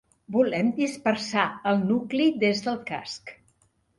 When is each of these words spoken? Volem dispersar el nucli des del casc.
Volem 0.35 0.71
dispersar 0.77 1.43
el 1.73 1.83
nucli 1.91 2.27
des 2.45 2.65
del 2.69 2.79
casc. 2.91 3.33